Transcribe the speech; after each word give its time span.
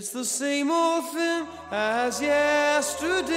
It's 0.00 0.08
the 0.08 0.24
same 0.24 0.70
old 0.70 1.12
thing 1.12 1.46
as 1.70 2.22
yesterday. 2.22 3.30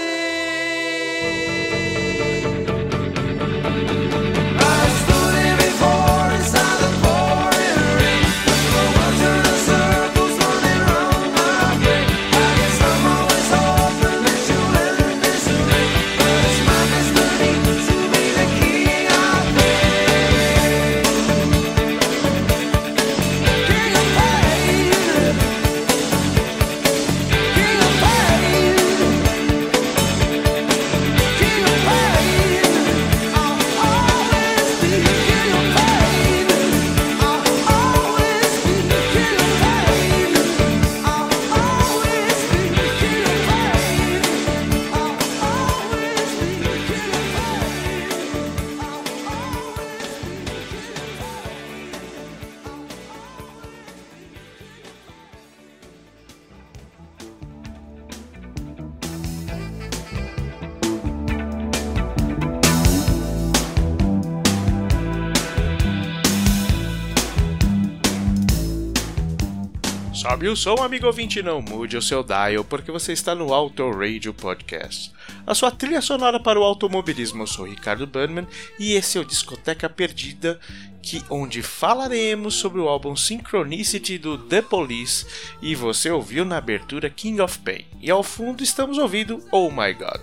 Sobe 70.33 70.50
o 70.50 70.56
som, 70.56 70.77
amigo 70.81 71.06
ouvinte, 71.06 71.44
não 71.44 71.62
mude 71.62 71.95
o 71.95 72.01
seu 72.01 72.24
dial, 72.24 72.63
porque 72.63 72.91
você 72.91 73.13
está 73.13 73.35
no 73.35 73.53
Auto 73.53 73.91
Radio 73.91 74.33
Podcast. 74.33 75.12
A 75.45 75.53
sua 75.53 75.69
trilha 75.69 76.01
sonora 76.01 76.39
para 76.39 76.59
o 76.59 76.63
automobilismo. 76.63 77.44
Eu 77.44 77.47
sou 77.47 77.68
Ricardo 77.68 78.07
Burnman 78.07 78.47
e 78.80 78.94
esse 78.94 79.15
é 79.15 79.21
o 79.21 79.25
Discoteca 79.25 79.88
Perdida, 79.88 80.59
que 81.03 81.24
onde 81.30 81.62
falaremos 81.62 82.56
sobre 82.56 82.81
o 82.81 82.88
álbum 82.88 83.15
Synchronicity 83.15 84.18
do 84.18 84.35
The 84.35 84.63
Police 84.63 85.24
e 85.62 85.75
você 85.75 86.09
ouviu 86.09 86.44
na 86.44 86.57
abertura 86.57 87.12
King 87.12 87.39
of 87.39 87.59
Pain. 87.59 87.85
E 88.01 88.09
ao 88.09 88.24
fundo 88.24 88.63
estamos 88.63 88.97
ouvindo 88.97 89.39
Oh 89.51 89.69
My 89.69 89.94
God. 89.94 90.19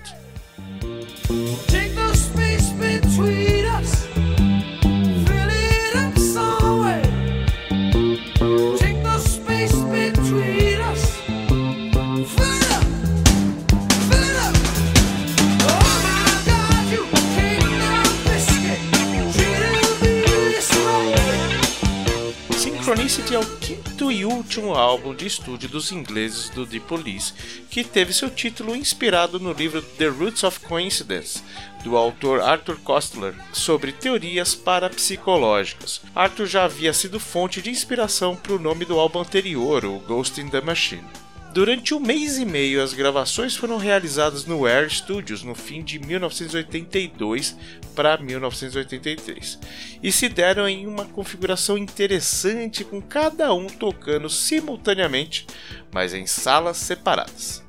Synchronicity 23.31 23.35
é 23.35 23.38
o 23.38 23.47
quinto 23.59 24.11
e 24.11 24.25
último 24.25 24.75
álbum 24.75 25.15
de 25.15 25.27
estúdio 25.27 25.69
dos 25.69 25.93
ingleses 25.93 26.50
do 26.50 26.67
The 26.67 26.81
Police, 26.81 27.32
que 27.71 27.85
teve 27.85 28.12
seu 28.12 28.29
título 28.29 28.75
inspirado 28.75 29.38
no 29.38 29.53
livro 29.53 29.81
The 29.81 30.09
Roots 30.09 30.43
of 30.43 30.59
Coincidence, 30.61 31.43
do 31.85 31.97
autor 31.97 32.41
Arthur 32.41 32.79
Koestler, 32.81 33.35
sobre 33.53 33.93
teorias 33.93 34.55
parapsicológicas. 34.55 36.03
Arthur 36.15 36.47
já 36.47 36.65
havia 36.65 36.93
sido 36.93 37.21
fonte 37.21 37.62
de 37.62 37.71
inspiração 37.71 38.35
para 38.35 38.55
o 38.55 38.59
nome 38.59 38.85
do 38.85 38.99
álbum 38.99 39.21
anterior, 39.21 39.85
o 39.85 40.00
Ghost 40.00 40.41
in 40.41 40.49
the 40.49 40.61
Machine. 40.61 41.05
Durante 41.53 41.94
um 41.94 41.99
mês 41.99 42.38
e 42.38 42.44
meio, 42.44 42.81
as 42.81 42.94
gravações 42.94 43.56
foram 43.56 43.76
realizadas 43.76 44.44
no 44.44 44.67
Air 44.67 44.88
Studios 44.88 45.43
no 45.43 45.53
fim 45.53 45.83
de 45.83 45.99
1982 45.99 47.56
para 47.91 48.17
1983 48.17 49.59
e 50.03 50.11
se 50.11 50.29
deram 50.29 50.69
em 50.69 50.87
uma 50.87 51.05
configuração 51.05 51.77
interessante, 51.77 52.85
com 52.85 53.01
cada 53.01 53.53
um 53.53 53.67
tocando 53.67 54.31
simultaneamente, 54.31 55.47
mas 55.93 56.15
em 56.15 56.27
salas 56.27 56.77
separadas. 56.77 57.63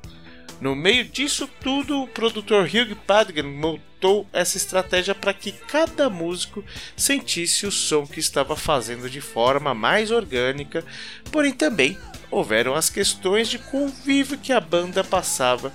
No 0.60 0.76
meio 0.76 1.04
disso 1.04 1.48
tudo, 1.60 2.02
o 2.02 2.06
produtor 2.06 2.66
Hugh 2.66 2.94
Padgham 3.04 3.50
montou 3.50 4.28
essa 4.32 4.56
estratégia 4.56 5.12
para 5.12 5.34
que 5.34 5.50
cada 5.50 6.08
músico 6.08 6.64
sentisse 6.96 7.66
o 7.66 7.72
som 7.72 8.06
que 8.06 8.20
estava 8.20 8.54
fazendo 8.54 9.10
de 9.10 9.20
forma 9.20 9.74
mais 9.74 10.12
orgânica, 10.12 10.84
porém 11.32 11.52
também 11.52 11.98
houveram 12.30 12.74
as 12.74 12.88
questões 12.88 13.48
de 13.48 13.58
convívio 13.58 14.38
que 14.38 14.52
a 14.52 14.60
banda 14.60 15.02
passava 15.02 15.72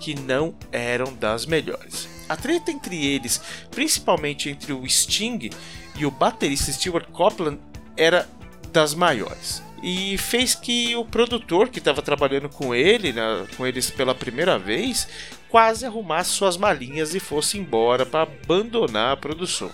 que 0.00 0.14
não 0.14 0.54
eram 0.72 1.14
das 1.14 1.46
melhores. 1.46 2.11
A 2.28 2.36
treta 2.36 2.70
entre 2.70 3.04
eles, 3.04 3.40
principalmente 3.70 4.48
entre 4.48 4.72
o 4.72 4.88
Sting 4.88 5.50
e 5.96 6.06
o 6.06 6.10
baterista 6.10 6.72
Stuart 6.72 7.08
Copeland, 7.10 7.58
era 7.96 8.28
das 8.72 8.94
maiores. 8.94 9.62
E 9.82 10.16
fez 10.16 10.54
que 10.54 10.94
o 10.94 11.04
produtor 11.04 11.68
que 11.68 11.78
estava 11.78 12.00
trabalhando 12.00 12.48
com 12.48 12.74
ele, 12.74 13.12
né, 13.12 13.46
com 13.56 13.66
eles 13.66 13.90
pela 13.90 14.14
primeira 14.14 14.58
vez, 14.58 15.08
quase 15.48 15.84
arrumasse 15.84 16.30
suas 16.30 16.56
malinhas 16.56 17.14
e 17.14 17.20
fosse 17.20 17.58
embora 17.58 18.06
para 18.06 18.22
abandonar 18.22 19.12
a 19.12 19.16
produção. 19.16 19.70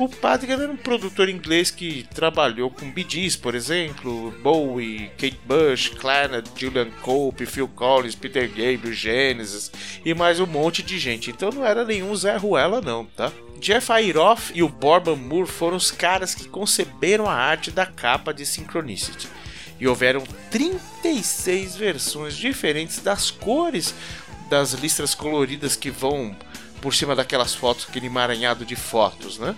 O 0.00 0.08
Padre 0.08 0.50
era 0.50 0.72
um 0.72 0.78
produtor 0.78 1.28
inglês 1.28 1.70
que 1.70 2.06
trabalhou 2.14 2.70
com 2.70 2.90
Bee 2.90 3.06
por 3.36 3.54
exemplo, 3.54 4.30
Bowie, 4.42 5.10
Kate 5.18 5.38
Bush, 5.44 5.90
Clannad, 5.90 6.48
Julian 6.56 6.88
Cope, 7.02 7.44
Phil 7.44 7.68
Collins, 7.68 8.14
Peter 8.14 8.48
Gabriel, 8.48 8.94
Genesis 8.94 9.70
e 10.02 10.14
mais 10.14 10.40
um 10.40 10.46
monte 10.46 10.82
de 10.82 10.98
gente. 10.98 11.30
Então 11.30 11.50
não 11.50 11.66
era 11.66 11.84
nenhum 11.84 12.16
Zé 12.16 12.34
Ruela 12.38 12.80
não, 12.80 13.04
tá? 13.04 13.30
Jeff 13.58 13.92
Airoff 13.92 14.50
e 14.54 14.62
o 14.62 14.70
Borban 14.70 15.16
Moore 15.16 15.46
foram 15.46 15.76
os 15.76 15.90
caras 15.90 16.34
que 16.34 16.48
conceberam 16.48 17.28
a 17.28 17.34
arte 17.34 17.70
da 17.70 17.84
capa 17.84 18.32
de 18.32 18.46
Synchronicity. 18.46 19.28
E 19.78 19.86
houveram 19.86 20.24
36 20.50 21.76
versões 21.76 22.34
diferentes 22.34 23.00
das 23.00 23.30
cores 23.30 23.94
das 24.48 24.72
listras 24.72 25.14
coloridas 25.14 25.76
que 25.76 25.90
vão 25.90 26.34
por 26.80 26.94
cima 26.94 27.14
daquelas 27.14 27.54
fotos, 27.54 27.86
aquele 27.88 28.06
emaranhado 28.06 28.64
de 28.64 28.76
fotos, 28.76 29.38
né? 29.38 29.54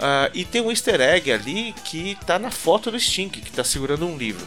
Ah, 0.00 0.30
e 0.32 0.44
tem 0.44 0.60
um 0.60 0.70
easter 0.70 1.00
egg 1.00 1.30
ali 1.32 1.74
que 1.84 2.16
tá 2.26 2.38
na 2.38 2.50
foto 2.50 2.90
do 2.90 2.98
Sting, 2.98 3.28
que 3.28 3.50
tá 3.50 3.64
segurando 3.64 4.06
um 4.06 4.16
livro. 4.16 4.46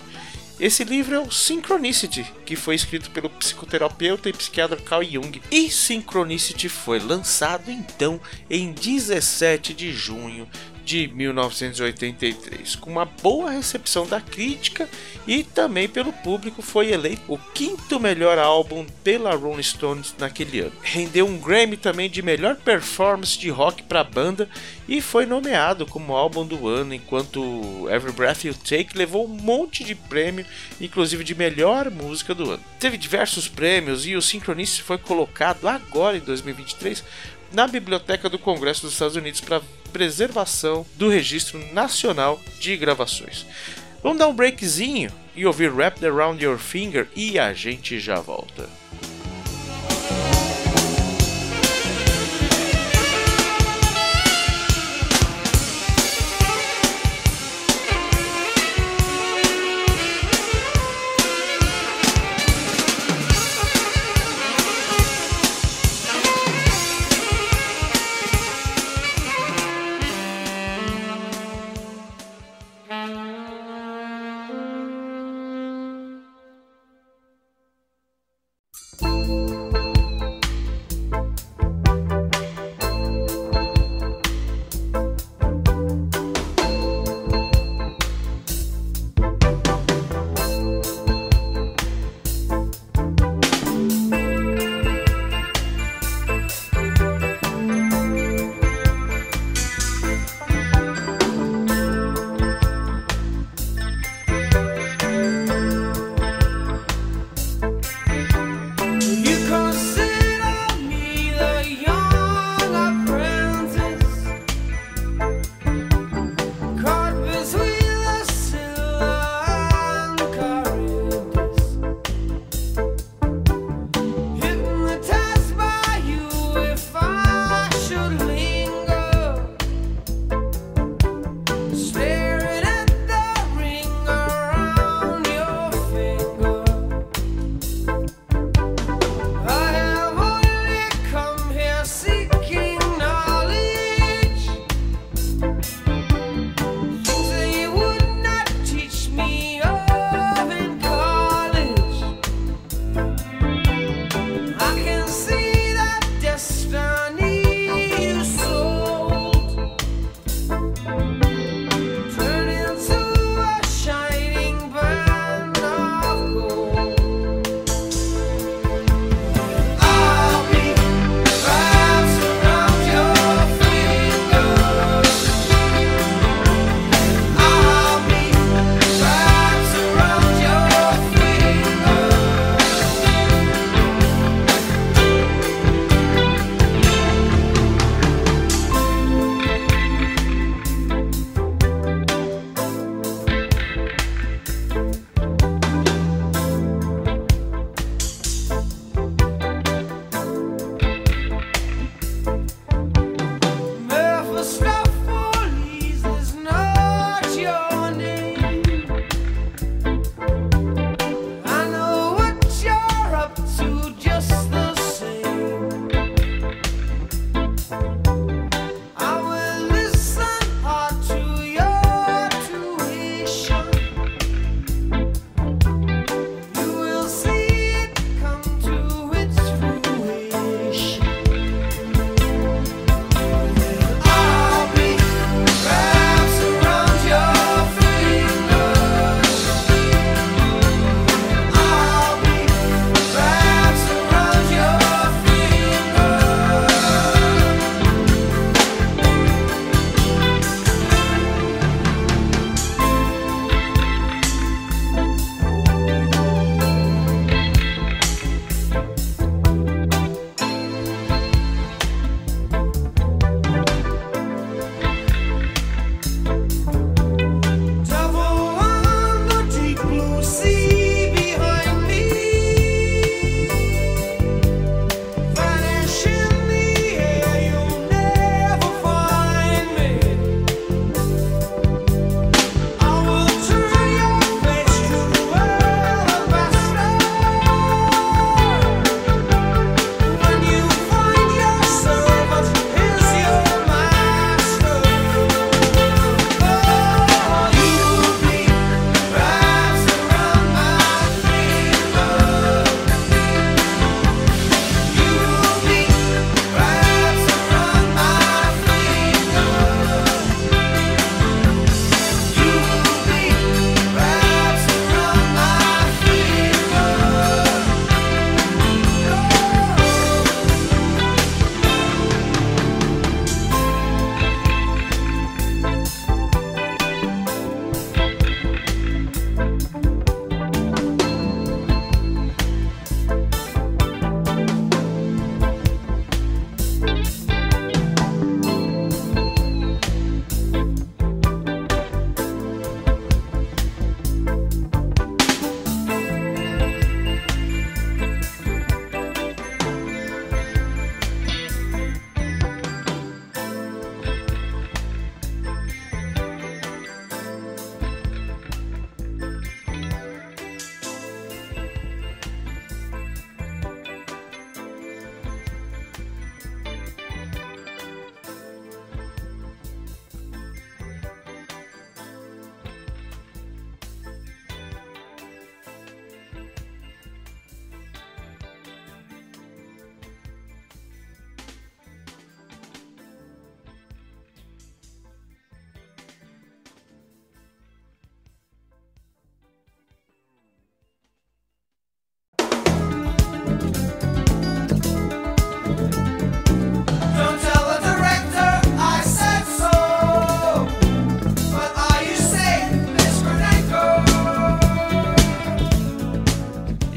Esse 0.60 0.84
livro 0.84 1.16
é 1.16 1.20
o 1.20 1.32
Synchronicity, 1.32 2.24
que 2.46 2.56
foi 2.56 2.76
escrito 2.76 3.10
pelo 3.10 3.32
psicoterapeuta 3.32 4.30
e 4.30 4.34
psiquiatra 4.34 4.78
Carl 4.78 5.04
Jung. 5.04 5.42
E 5.50 5.72
Synchronicity 5.72 6.70
foi 6.70 7.00
lançado 7.00 7.72
então 7.72 8.22
em 8.48 8.72
17 8.72 9.74
de 9.74 9.92
junho 9.92 10.48
de 10.92 11.08
1983, 11.08 12.76
com 12.76 12.92
uma 12.92 13.06
boa 13.06 13.50
recepção 13.50 14.06
da 14.06 14.20
crítica 14.20 14.90
e 15.26 15.42
também 15.42 15.88
pelo 15.88 16.12
público, 16.12 16.62
foi 16.62 16.92
eleito 16.92 17.22
o 17.30 17.38
quinto 17.38 17.98
melhor 17.98 18.38
álbum 18.38 18.86
pela 19.02 19.34
Rolling 19.34 19.64
Stones 19.64 20.14
naquele 20.20 20.60
ano. 20.60 20.74
Rendeu 20.82 21.26
um 21.26 21.38
Grammy 21.38 21.78
também 21.78 22.10
de 22.10 22.22
melhor 22.22 22.58
performance 22.58 23.40
de 23.40 23.50
rock 23.50 23.84
para 23.84 24.02
a 24.02 24.04
banda 24.04 24.50
e 24.86 25.00
foi 25.00 25.26
nomeado 25.26 25.86
como 25.86 26.14
álbum 26.14 26.46
do 26.46 26.68
ano, 26.68 26.94
enquanto 26.94 27.88
Every 27.90 28.12
Breath 28.12 28.44
You 28.44 28.54
Take 28.54 28.98
levou 28.98 29.26
um 29.26 29.30
monte 29.30 29.86
de 29.86 29.96
prêmio, 29.96 30.46
inclusive 30.82 31.24
de 31.24 31.34
melhor 31.34 31.90
música 31.90 32.36
do 32.36 32.52
ano. 32.52 32.64
Teve 32.82 32.98
diversos 32.98 33.48
prêmios 33.48 34.06
e 34.06 34.18
o 34.18 34.22
Synchronicity 34.22 34.84
foi 34.84 34.98
colocado 34.98 35.70
agora 35.70 36.18
em 36.18 36.22
2023 36.22 37.02
na 37.54 37.68
Biblioteca 37.68 38.30
do 38.30 38.40
Congresso 38.40 38.84
dos 38.84 38.94
Estados 38.94 39.16
Unidos 39.16 39.42
para 39.42 39.62
preservação 39.92 40.86
do 40.96 41.10
Registro 41.10 41.60
Nacional 41.74 42.40
de 42.60 42.78
Gravações. 42.78 43.46
Vamos 44.02 44.18
dar 44.18 44.28
um 44.28 44.34
breakzinho 44.34 45.12
e 45.36 45.46
ouvir 45.46 45.72
Wrapped 45.72 46.06
Around 46.06 46.44
Your 46.44 46.58
Finger 46.58 47.08
e 47.16 47.38
a 47.38 47.54
gente 47.54 48.00
já 48.00 48.16
volta. 48.16 48.81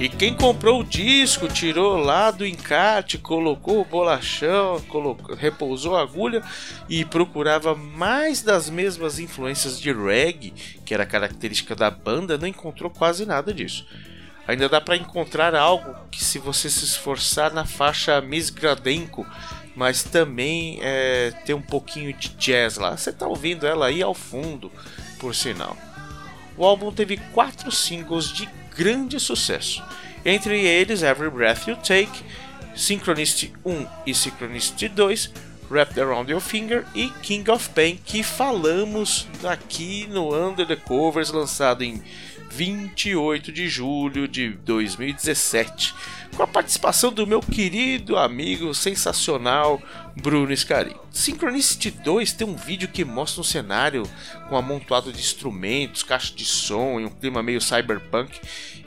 Quem 0.09 0.35
comprou 0.35 0.81
o 0.81 0.85
disco, 0.85 1.49
tirou 1.49 1.97
lá 1.97 2.31
do 2.31 2.45
encarte, 2.45 3.17
colocou 3.17 3.81
o 3.81 3.85
bolachão, 3.85 4.81
colocou, 4.89 5.35
repousou 5.35 5.97
a 5.97 6.03
agulha 6.03 6.43
e 6.89 7.05
procurava 7.05 7.75
mais 7.75 8.43
das 8.43 8.69
mesmas 8.69 9.19
influências 9.19 9.81
de 9.81 9.93
reggae, 9.93 10.53
que 10.85 10.93
era 10.93 11.07
característica 11.07 11.75
da 11.75 11.91
banda, 11.91 12.37
não 12.37 12.49
encontrou 12.49 12.91
quase 12.91 13.25
nada 13.25 13.55
disso. 13.55 13.87
Ainda 14.47 14.69
dá 14.69 14.81
para 14.81 14.97
encontrar 14.97 15.55
algo 15.55 15.95
que, 16.11 16.23
se 16.23 16.39
você 16.39 16.69
se 16.69 16.85
esforçar 16.85 17.53
na 17.53 17.65
faixa 17.65 18.21
Miss 18.21 18.51
Gradenko, 18.51 19.27
mas 19.75 20.03
também 20.03 20.79
é, 20.83 21.33
tem 21.45 21.55
um 21.55 21.63
pouquinho 21.63 22.13
de 22.13 22.29
jazz 22.31 22.77
lá. 22.77 22.97
Você 22.97 23.13
tá 23.13 23.27
ouvindo 23.27 23.67
ela 23.67 23.87
aí 23.87 24.03
ao 24.03 24.15
fundo, 24.15 24.71
por 25.19 25.35
sinal. 25.35 25.77
O 26.57 26.65
álbum 26.65 26.93
teve 26.93 27.17
quatro 27.33 27.71
singles 27.73 28.33
de 28.33 28.49
grande 28.77 29.19
sucesso, 29.19 29.83
entre 30.25 30.61
eles 30.65 31.03
Every 31.03 31.31
Breath 31.31 31.67
You 31.67 31.77
Take, 31.77 32.23
Synchronicity 32.75 33.53
1 33.65 33.87
e 34.07 34.15
Synchronicity 34.15 34.89
2, 34.89 35.31
Wrapped 35.71 35.99
Around 36.01 36.31
Your 36.31 36.41
Finger 36.41 36.85
e 36.95 37.09
King 37.23 37.51
of 37.51 37.69
Pain, 37.71 37.99
que 38.05 38.23
falamos 38.23 39.27
aqui 39.43 40.07
no 40.09 40.35
Under 40.35 40.67
the 40.67 40.77
Covers, 40.77 41.31
lançado 41.31 41.83
em 41.83 42.03
28 42.51 43.51
de 43.51 43.69
julho 43.69 44.29
de 44.29 44.51
2017, 44.51 45.95
com 46.35 46.43
a 46.43 46.47
participação 46.47 47.13
do 47.13 47.27
meu 47.27 47.41
querido 47.41 48.17
amigo 48.17 48.75
sensacional 48.75 49.81
Bruno 50.17 50.55
Scari. 50.57 50.95
Synchronicity 51.11 51.91
2 51.91 52.33
tem 52.33 52.47
um 52.47 52.57
vídeo 52.57 52.89
que 52.89 53.05
mostra 53.05 53.41
um 53.41 53.45
cenário 53.45 54.03
com 54.49 54.57
amontoado 54.57 55.13
de 55.13 55.21
instrumentos, 55.21 56.03
caixa 56.03 56.35
de 56.35 56.45
som 56.45 56.99
e 57.01 57.05
um 57.05 57.11
clima 57.11 57.43
meio 57.43 57.61
cyberpunk 57.61 58.41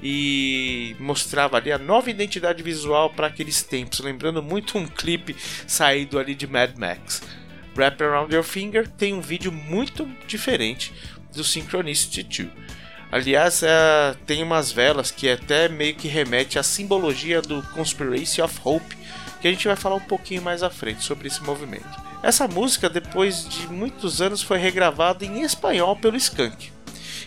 e 0.03 0.95
mostrava 0.99 1.57
ali 1.57 1.71
a 1.71 1.77
nova 1.77 2.09
identidade 2.09 2.61
visual 2.61 3.09
para 3.09 3.27
aqueles 3.27 3.63
tempos, 3.63 3.99
lembrando 3.99 4.43
muito 4.43 4.77
um 4.77 4.85
clipe 4.85 5.35
saído 5.65 6.19
ali 6.19 6.35
de 6.35 6.47
Mad 6.47 6.77
Max. 6.77 7.21
Wrap 7.75 8.01
Around 8.01 8.33
Your 8.33 8.43
Finger 8.43 8.87
tem 8.87 9.13
um 9.13 9.21
vídeo 9.21 9.51
muito 9.51 10.05
diferente 10.27 10.93
do 11.33 11.43
Synchronicity 11.43 12.23
2. 12.23 12.66
Aliás, 13.11 13.63
é, 13.63 14.15
tem 14.25 14.43
umas 14.43 14.71
velas 14.71 15.11
que 15.11 15.29
até 15.29 15.69
meio 15.69 15.95
que 15.95 16.07
remete 16.07 16.59
à 16.59 16.63
simbologia 16.63 17.41
do 17.41 17.61
Conspiracy 17.73 18.41
of 18.41 18.59
Hope, 18.63 18.97
que 19.39 19.47
a 19.47 19.51
gente 19.51 19.67
vai 19.67 19.75
falar 19.75 19.95
um 19.95 20.01
pouquinho 20.01 20.41
mais 20.41 20.61
à 20.61 20.69
frente 20.69 21.03
sobre 21.03 21.27
esse 21.27 21.41
movimento. 21.41 22.07
Essa 22.21 22.47
música, 22.47 22.89
depois 22.89 23.47
de 23.47 23.67
muitos 23.67 24.21
anos, 24.21 24.41
foi 24.41 24.57
regravada 24.57 25.23
em 25.23 25.41
espanhol 25.41 25.95
pelo 25.95 26.17
Skank. 26.17 26.71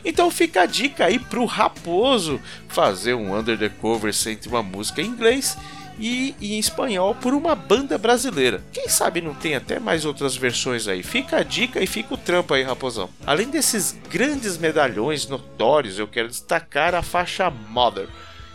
Então 0.05 0.31
fica 0.31 0.63
a 0.63 0.67
dica 0.67 1.07
aí 1.07 1.19
pro 1.19 1.45
Raposo 1.45 2.41
fazer 2.69 3.15
um 3.15 3.37
Under 3.37 3.59
the 3.59 3.69
Covers 3.69 4.27
entre 4.27 4.49
uma 4.49 4.63
música 4.63 5.01
em 5.01 5.07
inglês 5.07 5.57
e 6.01 6.35
em 6.41 6.59
espanhol 6.59 7.15
por 7.15 7.35
uma 7.35 7.55
banda 7.55 7.99
brasileira. 7.99 8.65
Quem 8.73 8.89
sabe 8.89 9.21
não 9.21 9.35
tem 9.35 9.55
até 9.55 9.79
mais 9.79 10.07
outras 10.07 10.35
versões 10.35 10.89
aí. 10.89 11.03
Fica 11.03 11.37
a 11.37 11.43
dica 11.43 11.83
e 11.83 11.87
fica 11.87 12.15
o 12.15 12.17
trampo 12.17 12.55
aí, 12.55 12.63
raposão. 12.63 13.11
Além 13.27 13.51
desses 13.51 13.97
grandes 14.09 14.57
medalhões 14.57 15.29
notórios, 15.29 15.99
eu 15.99 16.09
quero 16.09 16.29
destacar 16.29 16.95
a 16.95 17.03
faixa 17.03 17.51
Mother, 17.51 18.09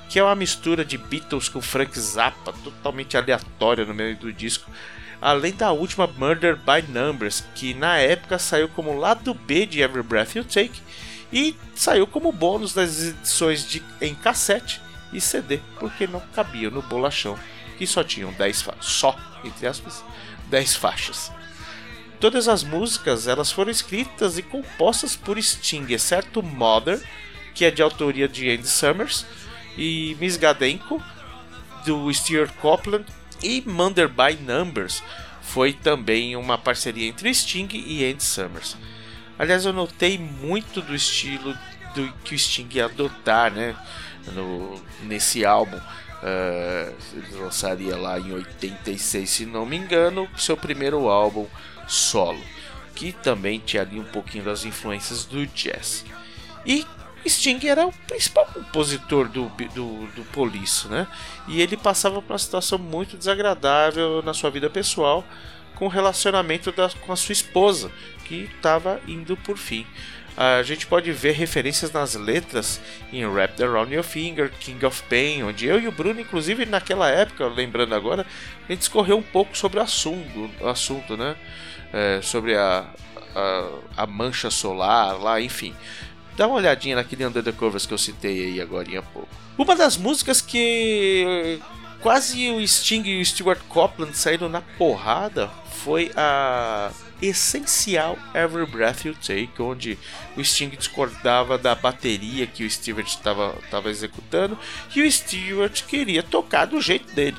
que 0.09 0.17
é 0.17 0.23
uma 0.23 0.35
mistura 0.35 0.83
de 0.83 0.97
Beatles 0.97 1.47
com 1.47 1.61
Frank 1.61 1.97
Zappa, 1.99 2.51
totalmente 2.63 3.15
aleatória 3.15 3.85
no 3.85 3.93
meio 3.93 4.17
do 4.17 4.33
disco. 4.33 4.69
Além 5.21 5.53
da 5.53 5.71
última 5.71 6.07
Murder 6.07 6.57
by 6.57 6.91
Numbers, 6.91 7.43
que 7.53 7.73
na 7.75 7.97
época 7.97 8.39
saiu 8.39 8.67
como 8.69 8.97
lado 8.97 9.33
B 9.33 9.65
de 9.67 9.81
Every 9.81 10.03
Breath 10.03 10.35
You 10.35 10.43
Take 10.43 10.81
e 11.31 11.55
saiu 11.75 12.07
como 12.07 12.31
bônus 12.31 12.73
das 12.73 13.03
edições 13.03 13.67
de, 13.67 13.83
em 14.01 14.15
cassete 14.15 14.81
e 15.15 15.21
CD, 15.21 15.59
porque 15.79 16.07
não 16.07 16.19
cabia 16.33 16.69
no 16.69 16.81
bolachão, 16.81 17.37
que 17.77 17.87
só 17.87 18.03
tinham 18.03 18.31
10 18.33 18.61
faixas, 18.61 18.85
só, 18.85 19.17
entre 19.43 19.67
aspas, 19.67 20.03
10 20.49 20.75
faixas. 20.75 21.31
Todas 22.19 22.47
as 22.47 22.63
músicas 22.63 23.27
elas 23.27 23.51
foram 23.51 23.71
escritas 23.71 24.37
e 24.37 24.41
compostas 24.41 25.15
por 25.15 25.41
Sting, 25.41 25.85
exceto 25.89 26.41
Mother, 26.41 27.01
que 27.53 27.65
é 27.65 27.71
de 27.71 27.81
autoria 27.81 28.27
de 28.27 28.49
Andy 28.49 28.67
Summers, 28.67 29.25
e 29.77 30.15
Miss 30.19 30.37
Gadenko, 30.37 31.01
do 31.85 32.11
Stuart 32.13 32.51
Copeland, 32.61 33.05
e 33.43 33.61
Mother 33.65 34.07
by 34.09 34.41
Numbers 34.41 35.03
foi 35.41 35.73
também 35.73 36.35
uma 36.35 36.57
parceria 36.57 37.07
entre 37.07 37.33
Sting 37.33 37.69
e 37.71 38.05
Andy 38.05 38.23
Summers. 38.23 38.75
Aliás, 39.37 39.65
eu 39.65 39.73
notei 39.73 40.17
muito 40.17 40.81
do 40.81 40.95
estilo 40.95 41.55
do 41.95 42.11
que 42.23 42.35
o 42.35 42.39
Sting 42.39 42.69
ia 42.73 42.85
adotar, 42.85 43.51
né? 43.51 43.75
no, 44.33 44.81
nesse 45.03 45.45
álbum. 45.45 45.77
Uh, 45.77 47.39
lançaria 47.39 47.95
lá 47.95 48.19
em 48.19 48.33
86, 48.33 49.29
se 49.29 49.45
não 49.45 49.65
me 49.65 49.75
engano, 49.75 50.27
seu 50.35 50.57
primeiro 50.57 51.07
álbum 51.07 51.45
solo, 51.87 52.41
que 52.95 53.11
também 53.11 53.59
tinha 53.59 53.83
ali 53.83 53.99
um 53.99 54.05
pouquinho 54.05 54.43
das 54.43 54.65
influências 54.65 55.25
do 55.25 55.45
jazz. 55.45 56.03
E 56.65 56.85
Sting 57.27 57.67
era 57.67 57.85
o 57.85 57.91
principal 58.07 58.45
compositor 58.47 59.27
do, 59.27 59.49
do, 59.49 60.07
do 60.07 60.23
Police, 60.31 60.87
né? 60.87 61.07
E 61.47 61.61
ele 61.61 61.77
passava 61.77 62.21
por 62.21 62.33
uma 62.33 62.39
situação 62.39 62.79
muito 62.79 63.17
desagradável 63.17 64.23
na 64.23 64.33
sua 64.33 64.49
vida 64.49 64.69
pessoal 64.69 65.23
com 65.75 65.85
o 65.85 65.89
relacionamento 65.89 66.71
da, 66.71 66.89
com 66.89 67.11
a 67.11 67.15
sua 67.15 67.33
esposa, 67.33 67.91
que 68.23 68.49
estava 68.55 68.99
indo 69.07 69.35
por 69.37 69.57
fim 69.57 69.85
a 70.37 70.61
gente 70.63 70.85
pode 70.85 71.11
ver 71.13 71.31
referências 71.31 71.91
nas 71.91 72.15
letras 72.15 72.81
em 73.11 73.25
Wrapped 73.25 73.63
Around 73.63 73.93
Your 73.93 74.03
Finger, 74.03 74.51
King 74.59 74.85
of 74.85 75.01
Pain, 75.03 75.43
onde 75.43 75.65
eu 75.65 75.79
e 75.79 75.87
o 75.87 75.91
Bruno, 75.91 76.19
inclusive 76.19 76.65
naquela 76.65 77.09
época, 77.09 77.47
lembrando 77.47 77.95
agora, 77.95 78.25
a 78.67 78.71
gente 78.71 78.79
discorreu 78.79 79.17
um 79.17 79.23
pouco 79.23 79.57
sobre 79.57 79.79
o 79.79 79.81
assunto, 79.81 80.49
assunto 80.65 81.15
né? 81.15 81.35
É, 81.93 82.19
sobre 82.21 82.55
a, 82.55 82.85
a, 83.33 83.69
a, 83.95 84.05
mancha 84.05 84.49
solar 84.49 85.17
lá, 85.17 85.39
enfim. 85.39 85.73
Dá 86.35 86.47
uma 86.47 86.57
olhadinha 86.57 86.97
naquele 86.97 87.25
Under 87.25 87.41
the 87.41 87.53
Covers 87.53 87.85
que 87.85 87.93
eu 87.93 87.97
citei 87.97 88.45
aí 88.45 88.61
agora 88.61 88.99
há 88.99 89.01
pouco. 89.01 89.29
Uma 89.57 89.73
das 89.73 89.95
músicas 89.95 90.41
que 90.41 91.61
quase 92.01 92.51
o 92.51 92.67
Sting 92.67 93.03
e 93.05 93.21
o 93.21 93.25
Stuart 93.25 93.61
Copeland 93.69 94.17
saíram 94.17 94.49
na 94.49 94.59
porrada 94.59 95.49
foi 95.83 96.11
a 96.17 96.91
essencial 97.21 98.17
Every 98.33 98.65
Breath 98.65 99.05
You 99.05 99.15
Take, 99.15 99.61
onde 99.61 99.97
o 100.35 100.43
Sting 100.43 100.69
discordava 100.69 101.57
da 101.57 101.73
bateria 101.75 102.45
que 102.45 102.63
o 102.63 102.69
Stewart 102.69 103.07
estava 103.07 103.89
executando 103.89 104.57
e 104.95 105.01
o 105.01 105.11
Stewart 105.11 105.83
queria 105.85 106.21
tocar 106.21 106.65
do 106.65 106.81
jeito 106.81 107.13
dele. 107.13 107.37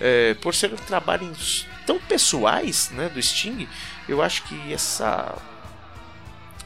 É, 0.00 0.34
por 0.34 0.54
serem 0.54 0.76
trabalhos 0.76 1.66
tão 1.84 1.98
pessoais 1.98 2.90
né, 2.90 3.08
do 3.08 3.20
Sting, 3.20 3.68
eu 4.08 4.22
acho 4.22 4.44
que 4.44 4.72
essa 4.72 5.36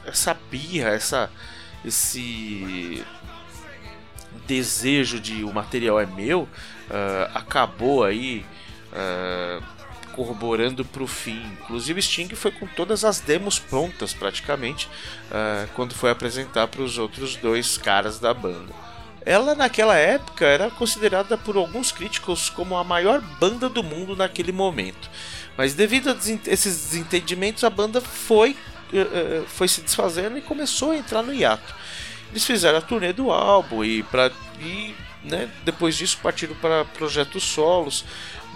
essa 0.05 0.33
birra, 0.33 0.89
essa, 0.89 1.29
esse 1.83 3.03
desejo 4.45 5.19
de 5.19 5.43
o 5.43 5.53
material 5.53 5.99
é 5.99 6.05
meu 6.05 6.41
uh, 6.41 7.31
acabou 7.33 8.03
aí 8.03 8.45
uh, 8.91 9.63
corroborando 10.13 10.85
para 10.85 11.03
o 11.03 11.07
fim. 11.07 11.41
Inclusive, 11.61 12.01
Sting 12.01 12.29
foi 12.35 12.51
com 12.51 12.65
todas 12.67 13.03
as 13.03 13.19
demos 13.19 13.59
prontas 13.59 14.13
praticamente 14.13 14.87
uh, 15.27 15.67
quando 15.75 15.93
foi 15.93 16.11
apresentar 16.11 16.67
para 16.67 16.81
os 16.81 16.97
outros 16.97 17.35
dois 17.35 17.77
caras 17.77 18.19
da 18.19 18.33
banda. 18.33 18.73
Ela 19.25 19.55
naquela 19.55 19.95
época 19.95 20.45
era 20.45 20.69
considerada 20.69 21.37
por 21.37 21.55
alguns 21.55 21.91
críticos 21.91 22.49
como 22.49 22.77
a 22.77 22.83
maior 22.83 23.21
banda 23.39 23.69
do 23.69 23.83
mundo 23.83 24.15
naquele 24.15 24.51
momento. 24.51 25.09
Mas 25.57 25.73
devido 25.73 26.09
a 26.09 26.15
esses 26.47 26.89
desentendimentos, 26.89 27.63
a 27.63 27.69
banda 27.69 28.01
foi, 28.01 28.51
uh, 28.91 29.45
foi 29.47 29.67
se 29.67 29.81
desfazendo 29.81 30.37
e 30.37 30.41
começou 30.41 30.91
a 30.91 30.97
entrar 30.97 31.23
no 31.23 31.33
hiato. 31.33 31.73
Eles 32.31 32.45
fizeram 32.45 32.79
a 32.79 32.81
turnê 32.81 33.13
do 33.13 33.31
álbum 33.31 33.83
e, 33.83 34.03
pra, 34.03 34.31
e 34.59 34.95
né, 35.23 35.49
depois 35.63 35.95
disso 35.95 36.17
partiram 36.21 36.55
para 36.55 36.83
projetos 36.83 37.43
solos 37.43 38.03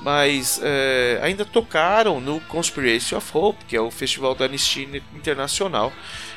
mas 0.03 0.59
é, 0.63 1.19
ainda 1.21 1.43
tocaram 1.43 2.19
no 2.19 2.39
Conspiracy 2.41 3.15
of 3.15 3.29
Hope, 3.33 3.65
que 3.65 3.75
é 3.75 3.81
o 3.81 3.91
festival 3.91 4.35
da 4.35 4.45
Anistia 4.45 4.83
Internacional. 5.15 5.91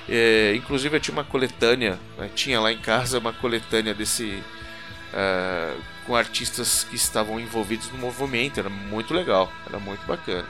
É, 0.08 0.54
inclusive 0.56 0.96
eu 0.96 1.00
tinha 1.00 1.12
uma 1.12 1.24
coletânea, 1.24 1.98
né, 2.18 2.30
tinha 2.34 2.60
lá 2.60 2.72
em 2.72 2.78
casa 2.78 3.18
uma 3.18 3.32
coletânea 3.32 3.94
desse 3.94 4.42
é, 5.12 5.74
com 6.06 6.16
artistas 6.16 6.84
que 6.84 6.96
estavam 6.96 7.38
envolvidos 7.38 7.90
no 7.92 7.98
movimento, 7.98 8.58
era 8.58 8.70
muito 8.70 9.14
legal, 9.14 9.52
era 9.66 9.78
muito 9.78 10.04
bacana. 10.06 10.46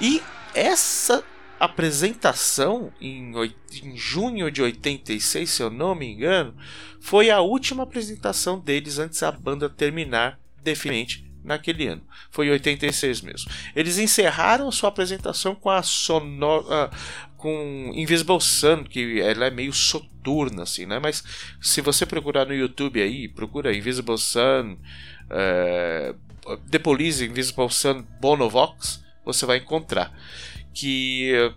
E 0.00 0.22
essa 0.54 1.24
apresentação 1.58 2.92
em, 3.00 3.32
em 3.82 3.96
junho 3.96 4.50
de 4.50 4.62
86, 4.62 5.48
se 5.48 5.62
eu 5.62 5.70
não 5.70 5.94
me 5.94 6.12
engano, 6.12 6.54
foi 7.00 7.30
a 7.30 7.40
última 7.40 7.82
apresentação 7.82 8.58
deles 8.58 8.98
antes 8.98 9.20
da 9.20 9.32
banda 9.32 9.68
terminar 9.68 10.38
definitivamente 10.62 11.23
naquele 11.44 11.86
ano. 11.86 12.02
Foi 12.30 12.46
em 12.46 12.50
86 12.50 13.20
mesmo. 13.20 13.50
Eles 13.76 13.98
encerraram 13.98 14.70
sua 14.72 14.88
apresentação 14.88 15.54
com 15.54 15.70
a 15.70 15.82
sonora, 15.82 16.90
com 17.36 17.92
Invisible 17.94 18.40
Sun, 18.40 18.84
que 18.84 19.20
ela 19.20 19.46
é 19.46 19.50
meio 19.50 19.72
soturna, 19.72 20.62
assim, 20.62 20.86
né? 20.86 20.98
Mas 20.98 21.22
se 21.60 21.80
você 21.80 22.06
procurar 22.06 22.46
no 22.46 22.54
YouTube 22.54 23.00
aí, 23.02 23.28
procura 23.28 23.76
Invisible 23.76 24.18
Sun, 24.18 24.78
é, 25.30 26.14
The 26.70 26.78
Police, 26.78 27.24
Invisible 27.24 27.70
Sun, 27.70 28.04
Bonovox, 28.20 29.04
você 29.24 29.44
vai 29.44 29.58
encontrar. 29.58 30.12
Que 30.72 31.52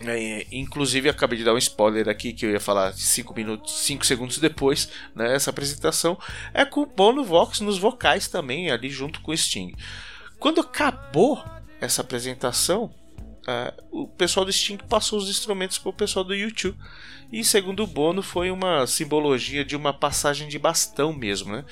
é, 0.00 0.46
inclusive 0.52 1.08
acabei 1.08 1.38
de 1.38 1.44
dar 1.44 1.54
um 1.54 1.58
spoiler 1.58 2.08
aqui 2.08 2.32
que 2.32 2.44
eu 2.44 2.50
ia 2.50 2.60
falar 2.60 2.92
5 2.92 3.34
minutos, 3.34 3.80
5 3.80 4.04
segundos 4.04 4.38
depois, 4.38 4.90
né, 5.14 5.34
essa 5.34 5.48
apresentação 5.48 6.18
é 6.52 6.66
com 6.66 6.82
o 6.82 6.86
Bono 6.86 7.24
Vox 7.24 7.60
nos 7.60 7.78
vocais 7.78 8.28
também 8.28 8.70
ali 8.70 8.90
junto 8.90 9.20
com 9.22 9.32
o 9.32 9.36
Sting. 9.36 9.74
Quando 10.38 10.60
acabou 10.60 11.42
essa 11.80 12.02
apresentação, 12.02 12.94
uh, 13.48 14.02
o 14.02 14.06
pessoal 14.06 14.44
do 14.44 14.52
Sting 14.52 14.78
passou 14.86 15.18
os 15.18 15.30
instrumentos 15.30 15.78
para 15.78 15.88
o 15.88 15.94
pessoal 15.94 16.24
do 16.24 16.34
YouTube 16.34 16.76
e 17.32 17.42
segundo 17.42 17.82
o 17.82 17.86
Bono 17.86 18.22
foi 18.22 18.50
uma 18.50 18.86
simbologia 18.86 19.64
de 19.64 19.74
uma 19.74 19.94
passagem 19.94 20.46
de 20.46 20.58
bastão 20.58 21.12
mesmo, 21.12 21.52
né? 21.52 21.64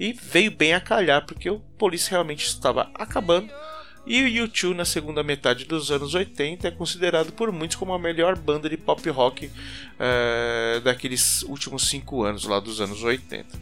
E 0.00 0.12
veio 0.12 0.50
bem 0.50 0.72
a 0.74 0.80
calhar 0.80 1.24
porque 1.26 1.48
o 1.48 1.60
Police 1.78 2.10
realmente 2.10 2.46
estava 2.46 2.90
acabando 2.94 3.52
e 4.06 4.22
o 4.40 4.46
U2 4.46 4.74
na 4.74 4.84
segunda 4.84 5.22
metade 5.22 5.64
dos 5.64 5.90
anos 5.90 6.14
80 6.14 6.68
é 6.68 6.70
considerado 6.70 7.32
por 7.32 7.50
muitos 7.50 7.76
como 7.76 7.92
a 7.92 7.98
melhor 7.98 8.36
banda 8.36 8.68
de 8.68 8.76
pop 8.76 9.08
rock 9.10 9.46
uh, 9.46 10.80
daqueles 10.82 11.42
últimos 11.42 11.88
cinco 11.88 12.22
anos 12.22 12.44
lá 12.44 12.60
dos 12.60 12.80
anos 12.80 13.02
80. 13.02 13.58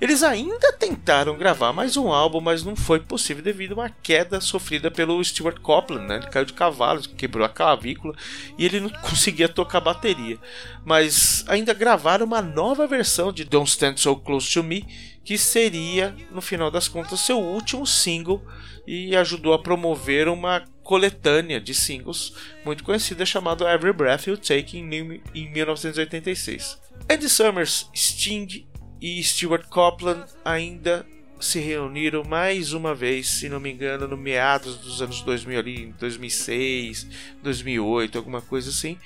Eles 0.00 0.22
ainda 0.22 0.72
tentaram 0.72 1.36
gravar 1.36 1.72
mais 1.72 1.96
um 1.96 2.12
álbum, 2.12 2.40
mas 2.40 2.62
não 2.62 2.76
foi 2.76 3.00
possível 3.00 3.42
devido 3.42 3.72
a 3.72 3.82
uma 3.82 3.90
queda 3.90 4.40
sofrida 4.40 4.92
pelo 4.92 5.22
Stuart 5.24 5.58
Copeland. 5.60 6.06
Né? 6.06 6.16
Ele 6.18 6.28
caiu 6.28 6.44
de 6.44 6.52
cavalo, 6.52 7.02
quebrou 7.16 7.44
a 7.44 7.48
clavícula 7.48 8.14
e 8.56 8.64
ele 8.64 8.78
não 8.78 8.90
conseguia 9.02 9.48
tocar 9.48 9.80
bateria. 9.80 10.38
Mas 10.84 11.44
ainda 11.48 11.74
gravaram 11.74 12.24
uma 12.26 12.40
nova 12.40 12.86
versão 12.86 13.32
de 13.32 13.44
Don't 13.44 13.68
Stand 13.68 13.96
So 13.96 14.14
Close 14.14 14.52
to 14.52 14.62
Me, 14.62 14.86
que 15.24 15.36
seria, 15.36 16.14
no 16.30 16.40
final 16.40 16.70
das 16.70 16.86
contas, 16.86 17.18
seu 17.18 17.40
último 17.40 17.84
single 17.84 18.40
e 18.86 19.16
ajudou 19.16 19.52
a 19.52 19.58
promover 19.58 20.28
uma 20.28 20.64
coletânea 20.84 21.60
de 21.60 21.74
singles 21.74 22.32
muito 22.64 22.84
conhecida 22.84 23.26
chamada 23.26 23.70
Every 23.70 23.92
Breath 23.92 24.28
You 24.28 24.38
Take 24.38 24.78
em 24.78 24.86
1986. 25.34 26.78
Andy 27.10 27.28
Summers, 27.28 27.90
Sting 27.94 28.66
e 29.00 29.22
Stuart 29.22 29.66
Copeland 29.68 30.24
ainda 30.44 31.06
se 31.40 31.60
reuniram 31.60 32.24
mais 32.24 32.72
uma 32.72 32.94
vez, 32.94 33.28
se 33.28 33.48
não 33.48 33.60
me 33.60 33.70
engano, 33.70 34.08
no 34.08 34.16
meados 34.16 34.76
dos 34.78 35.00
anos 35.00 35.22
2000 35.22 35.58
ali, 35.58 35.94
2006, 35.98 37.06
2008, 37.42 38.18
alguma 38.18 38.40
coisa 38.40 38.70
assim, 38.70 38.98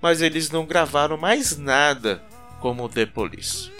mas 0.00 0.22
eles 0.22 0.50
não 0.50 0.66
gravaram 0.66 1.16
mais 1.16 1.56
nada 1.58 2.22
como 2.60 2.88
The 2.88 3.06
Police. 3.06 3.70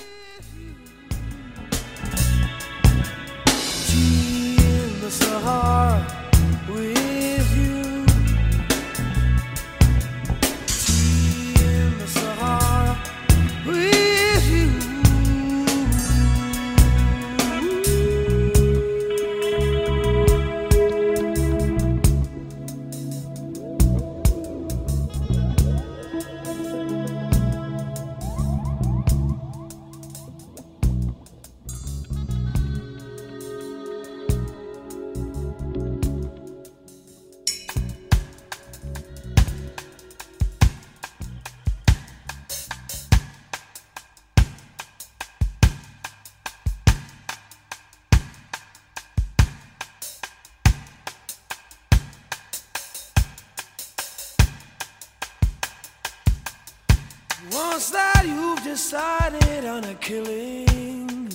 Decided 58.90 59.64
on 59.64 59.82
a 59.84 59.94
killing, 59.94 61.26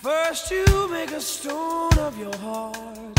first 0.00 0.50
you 0.50 0.64
make 0.90 1.10
a 1.10 1.20
stone 1.20 1.92
of 1.98 2.18
your 2.18 2.34
heart. 2.38 3.18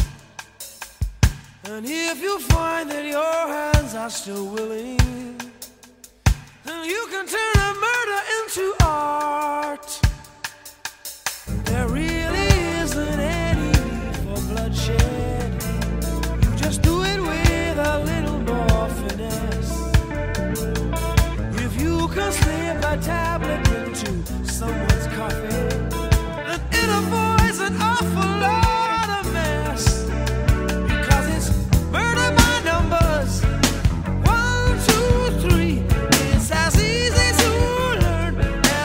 And 1.65 1.85
if 1.85 2.19
you 2.23 2.39
find 2.39 2.89
that 2.89 3.05
your 3.05 3.47
hands 3.55 3.93
are 3.93 4.09
still 4.09 4.47
willing, 4.47 4.97
then 6.63 6.85
you 6.85 7.05
can 7.11 7.27
turn 7.27 7.55
a 7.69 7.73
murder 7.85 8.21
into 8.39 8.75
art. 8.83 9.12
Someone's 24.63 25.07
coffee, 25.07 25.47
then 26.47 26.61
it 26.71 26.89
avoids 26.99 27.59
an 27.59 27.75
awful 27.81 28.31
lot 28.47 29.09
of 29.19 29.33
mess. 29.33 30.03
Because 30.87 31.25
it's 31.35 31.49
murder 31.91 32.29
by 32.39 32.53
numbers. 32.71 33.41
One, 34.23 34.75
two, 34.87 35.49
three. 35.49 35.77
It's 36.33 36.49
as 36.51 36.75
easy 36.81 37.29
to 37.43 37.51
learn 38.03 38.35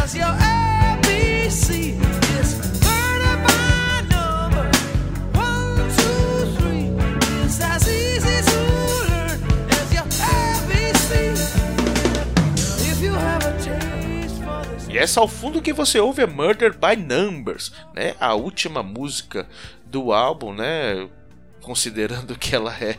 as 0.00 0.16
your 0.16 0.34
ABC. 0.56 1.94
It's 2.38 2.52
murder 2.86 3.34
by 3.46 4.02
number. 4.14 4.66
One, 5.38 5.76
two, 5.98 6.58
three. 6.58 6.86
It's 7.44 7.60
as 7.60 7.86
easy 7.88 8.38
to 8.50 8.60
learn 9.12 9.38
as 9.78 9.88
your 9.94 10.08
ABC. 10.34 11.57
E 14.88 14.96
essa 14.96 15.20
ao 15.20 15.28
fundo 15.28 15.60
que 15.60 15.72
você 15.72 16.00
ouve 16.00 16.22
é 16.22 16.26
Murder 16.26 16.72
by 16.72 16.96
Numbers, 16.96 17.72
né? 17.94 18.14
A 18.18 18.34
última 18.34 18.82
música 18.82 19.46
do 19.84 20.12
álbum, 20.12 20.54
né? 20.54 21.08
Considerando 21.68 22.34
que 22.34 22.54
ela 22.54 22.74
é 22.80 22.96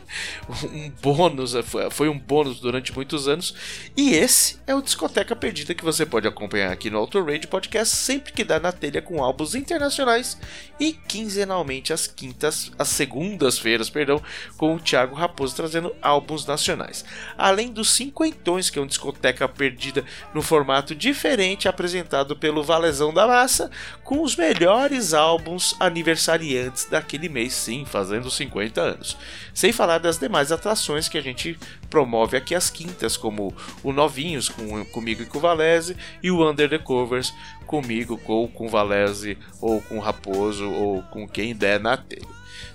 um 0.62 0.90
bônus, 1.02 1.54
foi 1.90 2.08
um 2.08 2.16
bônus 2.16 2.60
durante 2.60 2.94
muitos 2.94 3.26
anos. 3.26 3.52
E 3.96 4.14
esse 4.14 4.60
é 4.64 4.72
o 4.72 4.80
Discoteca 4.80 5.34
Perdida 5.34 5.74
que 5.74 5.82
você 5.82 6.06
pode 6.06 6.28
acompanhar 6.28 6.70
aqui 6.70 6.88
no 6.88 6.98
Auto 6.98 7.20
Radio 7.20 7.48
Podcast 7.48 7.96
sempre 7.96 8.32
que 8.32 8.44
dá 8.44 8.60
na 8.60 8.70
telha 8.70 9.02
com 9.02 9.24
álbuns 9.24 9.56
internacionais 9.56 10.38
e 10.78 10.92
quinzenalmente 10.92 11.92
às 11.92 12.06
quintas, 12.06 12.70
às 12.78 12.86
segundas-feiras, 12.90 13.90
perdão, 13.90 14.22
com 14.56 14.76
o 14.76 14.78
Thiago 14.78 15.16
Raposo 15.16 15.56
trazendo 15.56 15.92
álbuns 16.00 16.46
nacionais. 16.46 17.04
Além 17.36 17.72
dos 17.72 17.90
cinquentões, 17.90 18.70
que 18.70 18.78
é 18.78 18.82
um 18.82 18.86
discoteca 18.86 19.48
perdida 19.48 20.04
no 20.32 20.42
formato 20.42 20.94
diferente 20.94 21.66
apresentado 21.66 22.36
pelo 22.36 22.62
Valezão 22.62 23.12
da 23.12 23.26
Massa, 23.26 23.68
com 24.04 24.22
os 24.22 24.36
melhores 24.36 25.12
álbuns 25.12 25.74
aniversariantes 25.80 26.84
daquele 26.84 27.28
mês, 27.28 27.52
sim, 27.52 27.84
fazendo 27.84 28.30
50 28.30 28.59
anos. 28.80 29.16
Sem 29.54 29.72
falar 29.72 29.98
das 29.98 30.18
demais 30.18 30.52
atrações 30.52 31.08
que 31.08 31.16
a 31.16 31.22
gente 31.22 31.58
promove 31.88 32.36
aqui 32.36 32.54
às 32.54 32.70
quintas, 32.70 33.16
como 33.16 33.54
o 33.82 33.92
Novinhos 33.92 34.48
com, 34.48 34.84
comigo 34.86 35.22
e 35.22 35.26
com 35.26 35.38
o 35.38 35.40
Valese 35.40 35.96
e 36.22 36.30
o 36.30 36.48
Under 36.48 36.68
the 36.68 36.78
Covers 36.78 37.32
comigo, 37.66 38.20
ou 38.26 38.48
com 38.48 38.66
o 38.66 38.68
Valese, 38.68 39.38
ou 39.60 39.80
com 39.82 39.98
o 39.98 40.00
Raposo, 40.00 40.68
ou 40.68 41.02
com 41.04 41.28
quem 41.28 41.54
der 41.54 41.78
na 41.78 41.96
telha. 41.96 42.26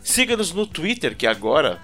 Siga-nos 0.02 0.54
no 0.54 0.66
Twitter, 0.66 1.16
que 1.16 1.28
agora 1.28 1.82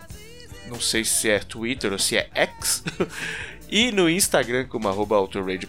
não 0.68 0.80
sei 0.80 1.04
se 1.04 1.30
é 1.30 1.40
Twitter 1.40 1.92
ou 1.92 2.00
se 2.00 2.18
é 2.18 2.30
X, 2.34 2.84
e 3.70 3.92
no 3.92 4.10
Instagram 4.10 4.66
como 4.68 4.88
arroba 4.88 5.18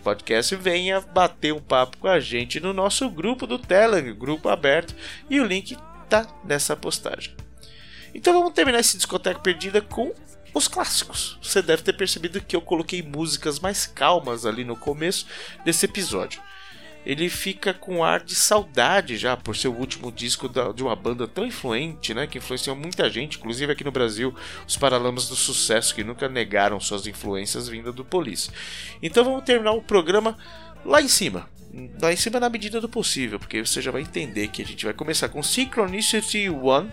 Podcast, 0.02 0.54
venha 0.56 1.00
bater 1.00 1.52
um 1.52 1.60
papo 1.60 1.98
com 1.98 2.08
a 2.08 2.20
gente 2.20 2.60
no 2.60 2.72
nosso 2.72 3.10
grupo 3.10 3.46
do 3.46 3.58
Telegram, 3.58 4.14
grupo 4.14 4.48
aberto, 4.48 4.94
e 5.28 5.40
o 5.40 5.44
link 5.44 5.76
tá 6.08 6.26
nessa 6.44 6.76
postagem. 6.76 7.41
Então 8.14 8.34
vamos 8.34 8.52
terminar 8.52 8.80
esse 8.80 8.96
discoteca 8.96 9.40
perdida 9.40 9.80
com 9.80 10.12
os 10.54 10.68
clássicos. 10.68 11.38
Você 11.42 11.62
deve 11.62 11.82
ter 11.82 11.94
percebido 11.94 12.40
que 12.40 12.54
eu 12.54 12.60
coloquei 12.60 13.02
músicas 13.02 13.58
mais 13.58 13.86
calmas 13.86 14.44
ali 14.44 14.64
no 14.64 14.76
começo 14.76 15.26
desse 15.64 15.86
episódio. 15.86 16.42
ele 17.04 17.28
fica 17.28 17.74
com 17.74 18.04
ar 18.04 18.22
de 18.22 18.34
saudade 18.34 19.16
já 19.16 19.36
por 19.36 19.56
ser 19.56 19.68
o 19.68 19.74
último 19.74 20.10
disco 20.10 20.48
de 20.48 20.82
uma 20.82 20.94
banda 20.94 21.26
tão 21.26 21.44
influente, 21.44 22.14
né, 22.14 22.26
que 22.26 22.38
influenciou 22.38 22.76
muita 22.76 23.10
gente, 23.10 23.38
inclusive 23.38 23.72
aqui 23.72 23.84
no 23.84 23.90
Brasil, 23.90 24.34
os 24.66 24.76
Paralamas 24.76 25.28
do 25.28 25.34
Sucesso, 25.34 25.94
que 25.94 26.04
nunca 26.04 26.28
negaram 26.28 26.78
suas 26.78 27.06
influências 27.06 27.68
vindas 27.68 27.94
do 27.94 28.04
Police. 28.04 28.50
Então 29.02 29.24
vamos 29.24 29.42
terminar 29.44 29.72
o 29.72 29.82
programa 29.82 30.36
lá 30.84 31.02
em 31.02 31.08
cima. 31.08 31.48
Lá 32.00 32.12
em 32.12 32.16
cima 32.16 32.38
na 32.38 32.50
medida 32.50 32.80
do 32.80 32.88
possível, 32.88 33.38
porque 33.38 33.64
você 33.64 33.80
já 33.80 33.90
vai 33.90 34.02
entender 34.02 34.48
que 34.48 34.60
a 34.60 34.64
gente 34.64 34.84
vai 34.84 34.92
começar 34.92 35.30
com 35.30 35.42
Synchronicity 35.42 36.50
One, 36.50 36.92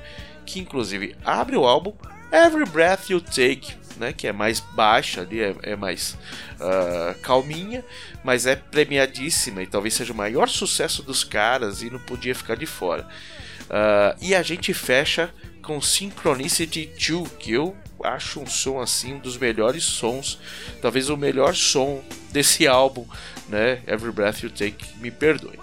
que 0.50 0.60
inclusive 0.60 1.16
abre 1.24 1.56
o 1.56 1.66
álbum 1.66 1.94
Every 2.32 2.66
Breath 2.66 3.10
You 3.10 3.22
Take, 3.22 3.76
né, 3.98 4.14
que 4.14 4.28
é 4.28 4.32
mais 4.32 4.60
baixa 4.60 5.22
ali, 5.22 5.42
é, 5.42 5.56
é 5.62 5.76
mais 5.76 6.18
ah, 6.60 7.16
calminha, 7.22 7.84
mas 8.24 8.46
é 8.46 8.56
premiadíssima 8.56 9.62
e 9.62 9.68
talvez 9.68 9.94
seja 9.94 10.14
o 10.14 10.16
maior 10.16 10.50
sucesso 10.50 11.04
dos 11.04 11.24
caras 11.24 11.82
e 11.82 11.90
não 11.90 12.00
podia 12.00 12.34
ficar 12.34 12.56
de 12.56 12.66
fora. 12.66 13.08
Ah, 13.70 14.16
e 14.22 14.34
a 14.34 14.42
gente 14.42 14.74
fecha 14.74 15.32
com 15.62 15.80
Synchronicity 15.80 16.90
2, 16.98 17.32
que 17.40 17.54
eu 17.54 17.76
acho 18.04 18.40
um 18.40 18.48
som 18.48 18.80
assim, 18.80 19.16
um 19.16 19.20
dos 19.20 19.38
melhores 19.38 19.84
sons, 19.84 20.40
talvez 20.82 21.10
o 21.10 21.18
melhor 21.18 21.54
som 21.54 22.04
desse 22.32 22.68
álbum, 22.68 23.06
né? 23.48 23.82
Every 23.86 24.12
Breath 24.12 24.42
You 24.42 24.50
Take, 24.50 24.98
me 25.00 25.12
perdoe. 25.12 25.60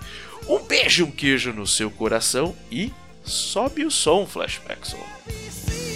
Um 0.48 0.60
beijo, 0.60 1.06
um 1.06 1.10
queijo 1.10 1.52
no 1.52 1.66
seu 1.66 1.90
coração 1.90 2.54
e 2.70 2.92
sobe 3.26 3.84
o 3.84 3.90
som, 3.90 4.26
Flashback 4.26 4.86
Soul. 4.86 5.95